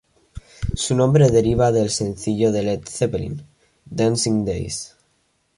[0.73, 3.39] Su nombre deriva del sencillo de Led Zeppelin
[3.85, 4.95] ""Dancing Days"".